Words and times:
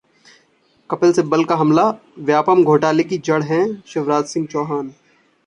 कपिल 0.89 1.11
सिब्बल 1.13 1.43
का 1.43 1.55
हमला- 1.55 1.93
व्यापमं 2.19 2.63
घोटाले 2.63 3.03
की 3.03 3.17
'जड़' 3.19 3.43
हैं 3.43 3.63
शिवराज 3.87 4.25
सिंह 4.25 4.47
चौहान 4.47 4.93